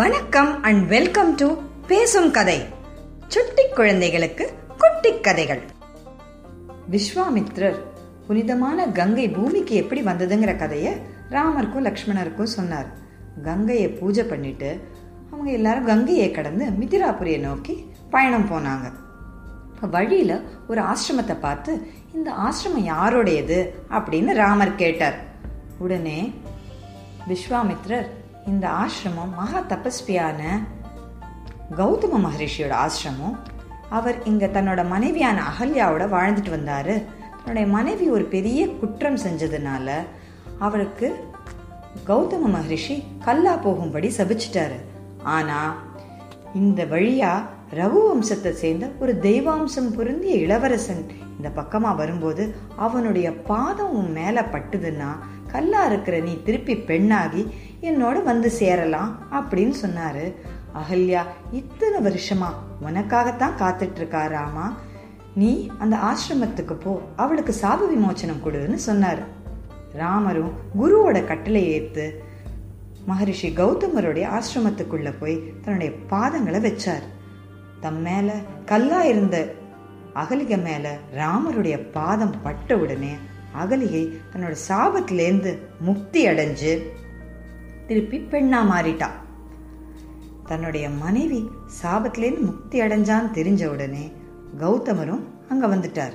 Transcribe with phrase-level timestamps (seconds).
[0.00, 1.54] வணக்கம் and welcome to
[1.86, 2.64] பேசும் கதை.
[3.28, 5.62] சுட்டி குழந்தைகளுக்கு குட்டி கதைகள்.
[6.90, 7.78] விஸ்வாமித்ரர்
[8.26, 10.94] புனிதமான கங்கை பூமிக்கு எப்படி வந்ததுங்கிற கதையை
[11.30, 12.86] ராமருக்கும் லக்ஷ்மணருக்கும் சொன்னார்.
[13.42, 14.80] கங்கையை பூஜை பண்ணிட்டு
[15.32, 18.92] அவங்க எல்லாரும் கங்கையை கடந்து மிதிராபுரியை நோக்கி பயணம் போனாங்க.
[19.90, 23.74] வழியில ஒரு ஆசிரமத்தை பார்த்து இந்த ஆசிரமம் யாருடையது?
[23.90, 25.18] அப்படின்னு ராமர் கேட்டார்.
[25.78, 26.32] உடனே
[27.28, 28.06] விஸ்வாமித்ரர்
[28.46, 30.42] இந்த ஆசிரமம் மகா தபஸ்வியான
[31.76, 33.36] கௌதம மகரிஷியோட ஆசிரமம்.
[33.90, 37.04] அவர் இங்க தன்னோட மனைவியான அகல்யாவோட வாழ்ந்துட்டு வந்தாரு.
[37.30, 39.90] தன்னுடைய மனைவி ஒரு பெரிய குற்றம் செஞ்சதுனால
[40.58, 41.28] அவருக்கு
[42.06, 44.78] கௌதம மகரிஷி கல்லா போகும்படி சபிச்சிட்டாரு.
[45.22, 45.74] ஆனா
[46.54, 47.42] இந்த வழியா
[47.74, 55.18] ரகு வம்சத்தை சேர்ந்த ஒரு தெய்வாம்சம் பொருந்திய இளவரசன் இந்த பக்கமா வரும்போது அவனுடைய பாதம் உன் மேல பட்டுதுன்னா
[55.52, 60.34] கல்லா இருக்கிற நீ திருப்பி பெண்ணாகி என்னோட வந்து சேரலாம் அப்படின்னு சொன்னாரு.
[60.74, 62.48] அகல்யா இத்தனை வருஷமா
[62.82, 64.76] உனக்காகத்தான் காத்துட்டு இருக்கா ராமா?
[65.34, 69.22] நீ அந்த ஆசிரமத்துக்கு போ அவளுக்கு சாப விமோச்சனம் கொடுன்னு சொன்னார்.
[69.92, 72.10] ராமரும் குருவோட கட்டளை ஏத்து
[73.06, 77.06] மகரிஷி கௌதமருடைய ஆசிரமத்துக்குள்ள போய் தன்னுடைய பாதங்களை வச்சார்.
[77.80, 78.32] தம் மேல
[78.64, 79.54] கல்லா இருந்த
[80.14, 83.12] அகலிக மேல ராமருடைய பாதம் பட்ட உடனே
[83.52, 86.82] அகலிகை தன்னோட சாபத்திலேருந்து முக்தி அடைஞ்சு
[87.86, 89.08] திருப்பி பெண்ணா மாறிட்டா.
[90.46, 91.50] தன்னுடைய மனைவி
[91.82, 94.12] சாபத்திலேருந்து முக்தி அடைஞ்சான்னு தெரிஞ்ச உடனே
[94.58, 96.12] கௌதமரும் அங்க வந்துட்டார்.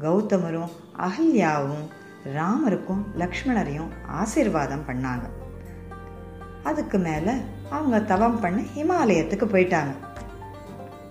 [0.00, 1.84] கௌதமரும் அகல்யாவும்
[2.24, 5.22] ராமருக்கும் லக்ஷ்மணரையும் ஆசீர்வாதம் பண்ணாங்க.
[6.62, 7.36] அதுக்கு மேல
[7.70, 9.92] அவங்க தவம் பண்ண ஹிமாலயத்துக்கு போயிட்டாங்க.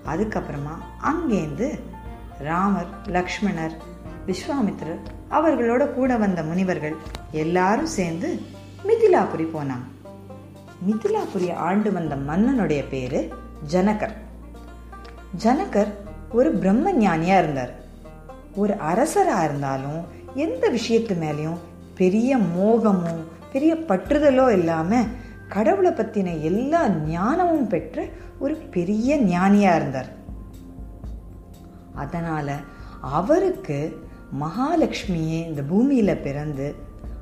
[0.05, 1.79] அதுக்கப்புறமா அங்கேருந்து
[2.39, 3.71] ராமர் லக்ஷ்மணர்
[4.29, 4.99] விஸ்வாமித்ரர்
[5.31, 6.95] அவர்களோட கூட வந்த முனிவர்கள்
[7.31, 8.41] எல்லாரும் சேர்ந்து
[8.83, 9.87] மிதிலாபுரி போனாங்க.
[10.89, 13.29] மிதிலாபுரி ஆண்டு வந்த மன்னனுடைய பேரு
[13.71, 14.13] ஜனகர்.
[15.43, 15.91] ஜனகர்
[16.31, 17.73] ஒரு பிரம்ம ஞானியா இருந்தார்.
[18.55, 21.57] ஒரு அரசரா இருந்தாலும் எந்த விஷயத்து மேலேயும்
[21.95, 25.03] பெரிய மோகமும் பெரிய பற்றுதலோ இல்லாம
[25.47, 28.05] கடவுளை பத்தின எல்லா ஞானமும் பெற்ற
[28.39, 30.09] ஒரு பெரிய ஞானியா இருந்தார்.
[31.95, 32.55] அதனால
[33.01, 34.07] அவருக்கு
[34.37, 36.75] மகாலட்சுமியே இந்த பூமியில் பிறந்து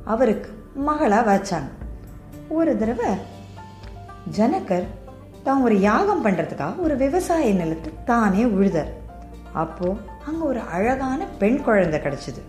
[0.03, 0.49] அவருக்கு
[0.87, 1.69] மகளாக வச்சாங்க.
[2.49, 3.09] ஒரு தடவை
[4.37, 4.87] ஜனகர்
[5.43, 8.91] தான் ஒரு யாகம் பண்ணுறதுக்காக ஒரு விவசாய நிலத்தை தானே உழுதார்.
[9.53, 12.41] அப்போது அங்கே ஒரு அழகான பெண் குழந்தை கிடச்சிது.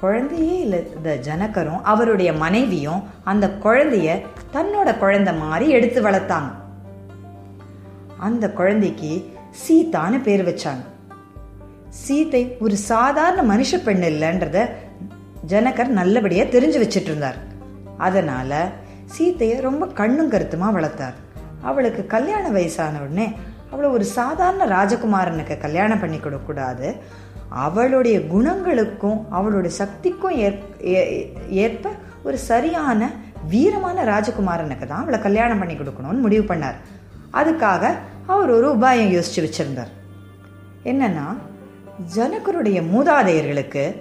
[0.00, 4.10] குழந்தையே இல்லை இந்த ஜனகரும் அவருடைய மனைவியும் அந்த குழந்தைய
[4.52, 6.50] தன்னோட குழந்தை மாதிரி எடுத்து வளர்த்தாங்க.
[8.18, 9.32] அந்த குழந்தைக்கு
[9.62, 10.82] சீதான்னு பேர் வச்சாங்க.
[11.90, 14.58] சீதை ஒரு சாதாரண மனுஷ பெண் இல்லைன்றத
[15.46, 17.38] ஜனகர் நல்லபடியா தெரிஞ்சு வச்சிட்டு இருந்தார்
[17.98, 18.68] அதனால
[19.16, 21.16] சீத்தையை ரொம்ப கண்ணும் கருத்துமா வளர்த்தார்.
[21.62, 23.26] அவளுக்கு கல்யாண வயசான உடனே
[23.70, 26.88] அவளை ஒரு சாதாரண ராஜகுமாரனுக்கு கல்யாணம் பண்ணி கொடுக்கூடாது
[27.48, 30.36] அவளுடைய குணங்களுக்கும் அவளுடைய சக்திக்கும்
[31.64, 31.90] ஏற்ப
[32.22, 33.10] ஒரு சரியான
[33.50, 36.80] வீரமான ராஜகுமாரனுக்கு தான் அவளை கல்யாணம் பண்ணி கொடுக்கணும்னு முடிவு பண்ணார்.
[37.32, 37.94] அதுக்காக
[38.26, 39.92] அவர் ஒரு உபாயம் யோசிச்சு வச்சிருந்தார்.
[40.84, 41.26] என்னன்னா
[42.16, 43.96] ஜனகருடைய மூதாதையர்களுக்கு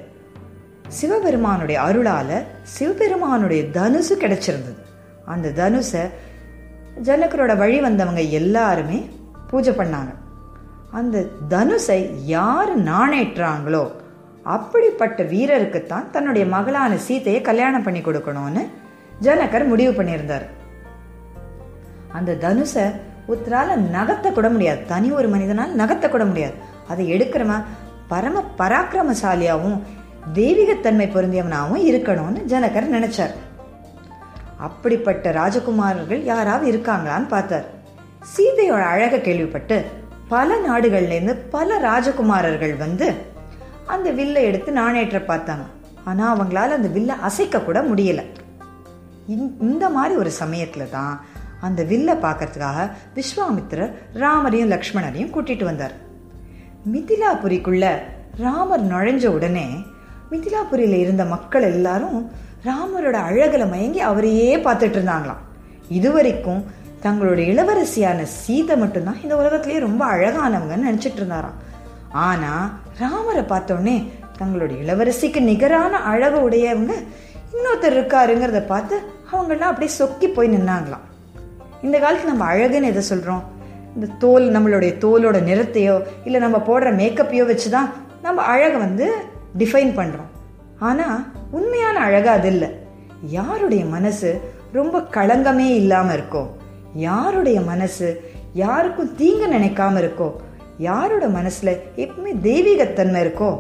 [0.87, 4.81] சிவபெருமானுடைய அருளால சிவபெருமானுடைய தனுசு கிடைச்சிருந்தது.
[5.25, 6.09] அந்த தனுசை
[7.03, 9.09] ஜனகரோட வழி வந்தவங்க எல்லாருமே
[9.47, 10.13] பூஜை பண்ணாங்க.
[10.91, 13.91] அந்த தனுசை யார் நாணேற்றாங்களோ
[14.43, 18.67] அப்படிப்பட்ட வீரருக்குத்தான் தன்னுடைய மகளான சீதையை கல்யாணம் பண்ணி கொடுக்கணும்னு
[19.21, 20.45] ஜனகர் முடிவு பண்ணியிருந்தார்.
[22.07, 22.91] அந்த தனுசை
[23.27, 24.79] உத்தரால நகர்த்த கூட முடியாது.
[24.87, 26.53] தனி ஒரு மனிதனால் நகர்த்த கூட முடியாது.
[26.87, 27.63] அதை எடுக்கிறவன்
[28.12, 29.80] பரம பராக்கிரமசாலியாகவும்
[30.38, 33.34] தெய்வீகத்தன்மை பொருந்தியவனாகவும் இருக்கணும்னு ஜனகர் நினைச்சார்.
[34.68, 37.68] அப்படிப்பட்ட ராஜகுமாரர்கள் யாராவது இருக்காங்களான்னு பார்த்தார்.
[38.31, 39.78] சீதையோட அழக கேள்விப்பட்டு
[40.34, 43.08] பல நாடுகள்லேருந்து பல ராஜகுமாரர்கள் வந்து
[43.94, 45.66] அந்த வில்லை எடுத்து நாணேற்ற பார்த்தாங்க.
[46.09, 48.22] ஆனால் அவங்களால அந்த வில்லை அசைக்க கூட முடியல.
[49.70, 51.16] இந்த மாதிரி ஒரு சமயத்துல தான்
[51.67, 52.85] அந்த வில்லை பார்க்கறதுக்காக
[53.17, 55.96] விஸ்வாமித்திரர் ராமரையும் லக்ஷ்மணரையும் கூட்டிட்டு வந்தார்.
[56.93, 57.96] மிதிலாபுரிக்குள்ள
[58.37, 59.70] ராமர் நுழைஞ்ச உடனே
[60.31, 62.31] மிதிலாபுரியில இருந்த மக்கள் எல்லாரும்
[62.66, 65.41] ராமரோட அழகில் மயங்கி அவரையே பார்த்துட்டு இருந்தாங்களாம்.
[65.90, 66.66] இதுவரைக்கும்
[67.03, 71.53] தங்களோட இளவரசியான சீதை மட்டும்தான் இந்த உலகத்திலேயே ரொம்ப அழகானவங்கன்னு நினைச்சிட்டு இருந்தாராம்.
[72.11, 76.91] ஆனா ராமரை பார்த்தோடனே தங்களுடைய இளவரசிக்கு நிகரான அழகு உடையவங்க
[77.53, 81.05] இன்னொருத்தர் இருக்காருங்கிறத பார்த்து அவங்கெல்லாம் அப்படியே சொக்கி போய் நின்னாங்களாம்.
[81.81, 83.43] இந்த காலத்துக்கு நம்ம அழகுன்னு எதை சொல்றோம்?
[83.96, 89.14] இந்த தோல் நம்மளுடைய தோலோட நிறத்தையோ இல்லை நம்ம போடுற மேக்கப்பையோ வச்சு தான் நம்ம அழகை வந்து
[89.58, 90.30] டிஃபைன் பண்ணுறோம்
[90.80, 92.70] ஆனால் உண்மையான அழகாக அது இல்லை.
[93.22, 94.41] யாருடைய மனசு
[94.72, 96.47] ரொம்ப களங்கமே இல்லாமல் இருக்கோ
[96.94, 98.22] யாருடைய மனசு
[98.53, 100.34] யாருக்கும் தீங்கு நினைக்காம இருக்கோ
[100.78, 103.59] யாரோட மனசில் எப்பவுமே தெய்வீகத்தன்மை இருக்கோ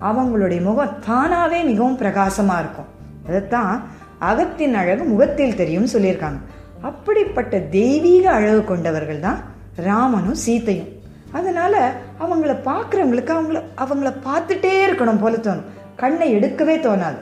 [0.00, 2.88] அவங்களுடைய முகம் தானாகவே மிகவும் பிரகாசமாக இருக்கும்.
[3.26, 3.88] அதைத்தான்
[4.18, 6.38] அகத்தின் அழகு முகத்தில் தெரியும் சொல்லியிருக்காங்க.
[6.82, 9.40] அப்படிப்பட்ட தெய்வீக அழகு கொண்டவர்கள் தான்
[9.82, 10.88] ராமனும் சீத்தையும்.
[11.32, 15.68] அதனால அவங்கள பார்க்குறவங்களுக்கு அவங்கள அவங்கள பார்த்துட்டே இருக்கணும் போல தோணும்.
[15.96, 17.20] கண்ணை எடுக்கவே தோணாது.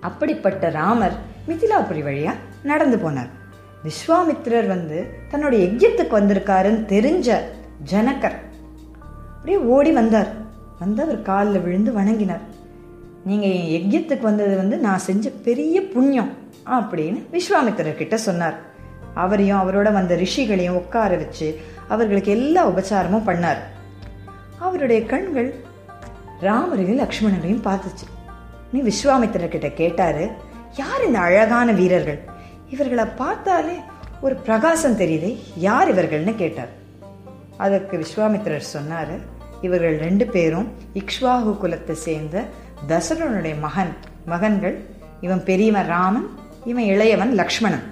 [0.00, 1.16] அப்படிப்பட்ட ராமர்
[1.48, 2.32] மிதிலாபுரி வழியா
[2.62, 3.30] நடந்து போனார்.
[3.84, 4.98] விஸ்வாமித்திரர் வந்து
[5.30, 7.38] தன்னுடைய யஜ்யத்துக்கு வந்திருக்காருன்னு தெரிஞ்ச
[7.90, 8.38] ஜனகர்
[9.36, 10.30] அப்படியே ஓடி வந்தார்.
[10.78, 12.44] வந்து அவர் காலில் விழுந்து வணங்கினார்.
[13.24, 16.32] நீங்கள் என் யஜ்யத்துக்கு வந்தது வந்து நான் செஞ்ச பெரிய புண்ணியம்
[16.66, 18.56] அப்படின்னு விஸ்வாமித்திரர் கிட்ட சொன்னார்.
[19.24, 23.62] அவரையும் அவரோட வந்த ரிஷிகளையும் உட்கார வச்சு அவர்களுக்கு எல்லா உபச்சாரமும் பண்ணார்.
[24.58, 25.54] அவருடைய கண்கள்
[26.40, 28.06] ராமரையும் லக்ஷ்மணரையும் பார்த்துச்சு.
[28.72, 30.30] நீ விஸ்வாமித்திரர்கிட்ட கேட்டாரு
[30.76, 32.20] யார் இந்த அழகான வீரர்கள்?
[32.68, 33.76] இவர்களை பார்த்தாலே
[34.20, 36.34] ஒரு பிரகாசம் தெரியுதே யார் இவர்கள்னு?
[36.34, 36.72] கேட்டார்.
[37.56, 39.16] அதற்கு விஸ்வாமித்திரர் சொன்னாரு
[39.60, 42.44] இவர்கள் ரெண்டு பேரும் இக்ஷ்வாகு குலத்தை சேர்ந்த
[42.86, 43.92] தசரனுடைய மகன்
[44.26, 44.76] மகன்கள்.
[45.20, 46.28] இவன் பெரியவன் ராமன்
[46.64, 47.86] இவன் இளையவன் லக்ஷ்மணன்.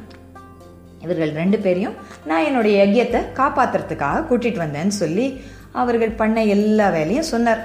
[1.05, 1.97] இவர்கள் ரெண்டு பேரையும்
[2.31, 5.27] நான் என்னுடைய யஜ்யத்தை காப்பாத்துறதுக்காக கூட்டிகிட்டு வந்தேன்னு சொல்லி
[5.83, 7.62] அவர்கள் பண்ண எல்லா வேலையும் சொன்னார்.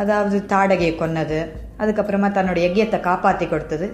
[0.00, 1.38] அதாவது தாடகையை கொன்னது
[1.82, 3.86] அதுக்கப்புறமா தன்னுடைய யஜ்யத்தை காப்பாற்றி கொடுத்தது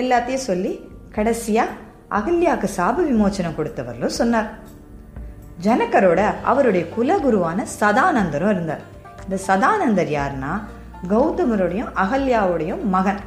[0.00, 0.72] எல்லாத்தையும் சொல்லி
[1.16, 1.76] கடைசியாக
[2.18, 4.48] அகல்யாக்கு சாப விமோச்சனம் கொடுத்தவர்களும் சொன்னார்.
[5.66, 6.20] ஜனக்கரோட
[6.50, 8.82] அவருடைய குலகுருவான சதானந்தரும் இருந்தார்.
[9.24, 10.52] இந்த சதானந்தர் யாருன்னா
[11.12, 13.20] கௌதமருடையும் அகல்யாவுடையும் மகன்.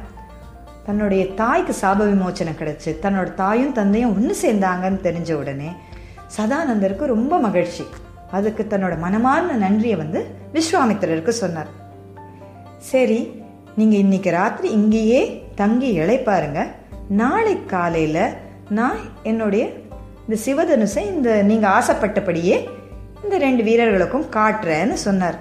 [0.86, 5.70] தன்னுடைய தாய்க்கு சாப விமோச்சனம் கிடைச்சு தன்னோட தாயும் தந்தையும் ஒன்று சேர்ந்தாங்கன்னு தெரிஞ்ச உடனே
[6.36, 7.84] சதானந்தருக்கு ரொம்ப மகிழ்ச்சி.
[8.36, 10.20] அதுக்கு தன்னோட மனமார்ந்த நன்றியை வந்து
[10.52, 11.70] விஸ்வாமித்திரருக்கு சொன்னார்.
[12.90, 13.20] சரி
[13.76, 15.20] நீங்கள் இன்னைக்கு ராத்திரி இங்கேயே
[15.54, 16.60] தங்கி இழைப்பாருங்க.
[17.08, 18.24] நாளை காலையில்
[18.78, 19.64] நான் என்னுடைய
[20.26, 22.56] இந்த சிவதனுசை இந்த நீங்கள் ஆசைப்பட்டபடியே
[23.24, 25.38] இந்த ரெண்டு வீரர்களுக்கும் காட்டுறேன்னு சொன்னார்.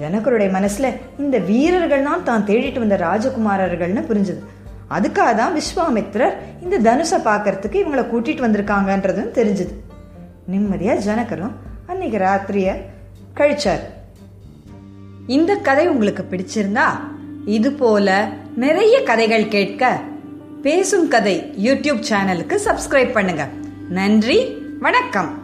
[0.00, 4.42] ஜனகருடைய மனசுல இந்த வீரர்கள் தான் தான் தேடிட்டு வந்த ராஜகுமாரர்கள்னு புரிஞ்சது.
[4.96, 9.74] அதுக்காக தான் விஸ்வாமித்திரர் இந்த தனுஷை பார்க்கறதுக்கு இவங்களை கூட்டிட்டு வந்திருக்காங்கன்றதும் தெரிஞ்சது.
[10.52, 11.54] நிம்மதியா ஜனகரும்
[11.86, 12.76] அன்னைக்கு ராத்திரிய
[13.34, 13.82] கழிச்சார்.
[15.26, 16.86] இந்த கதை உங்களுக்கு பிடிச்சிருந்தா
[17.44, 19.92] இது போல நிறைய கதைகள் கேட்க
[20.62, 23.46] பேசும் கதை யூடியூப் சேனலுக்கு சப்ஸ்கிரைப் பண்ணுங்க.
[23.88, 24.38] நன்றி
[24.80, 25.39] வணக்கம்.